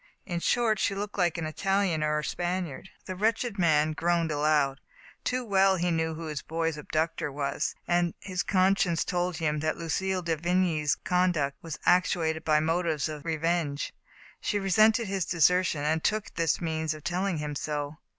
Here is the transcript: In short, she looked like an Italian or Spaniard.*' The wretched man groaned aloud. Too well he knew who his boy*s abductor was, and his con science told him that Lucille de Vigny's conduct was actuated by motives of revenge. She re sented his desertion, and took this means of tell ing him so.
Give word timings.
In 0.25 0.39
short, 0.39 0.79
she 0.79 0.95
looked 0.95 1.19
like 1.19 1.37
an 1.37 1.45
Italian 1.45 2.01
or 2.03 2.23
Spaniard.*' 2.23 2.89
The 3.05 3.15
wretched 3.15 3.59
man 3.59 3.91
groaned 3.91 4.31
aloud. 4.31 4.81
Too 5.23 5.45
well 5.45 5.75
he 5.75 5.91
knew 5.91 6.15
who 6.15 6.25
his 6.25 6.41
boy*s 6.41 6.75
abductor 6.75 7.31
was, 7.31 7.75
and 7.87 8.15
his 8.19 8.41
con 8.41 8.75
science 8.75 9.05
told 9.05 9.37
him 9.37 9.59
that 9.59 9.77
Lucille 9.77 10.23
de 10.23 10.35
Vigny's 10.35 10.95
conduct 10.95 11.57
was 11.61 11.77
actuated 11.85 12.43
by 12.43 12.59
motives 12.59 13.07
of 13.09 13.25
revenge. 13.25 13.93
She 14.39 14.57
re 14.57 14.71
sented 14.71 15.05
his 15.05 15.23
desertion, 15.27 15.83
and 15.83 16.03
took 16.03 16.33
this 16.33 16.59
means 16.59 16.95
of 16.95 17.03
tell 17.03 17.27
ing 17.27 17.37
him 17.37 17.53
so. 17.53 17.99